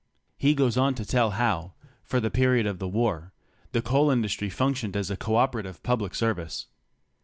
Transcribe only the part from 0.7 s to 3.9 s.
on to tell how, for the period of the war, the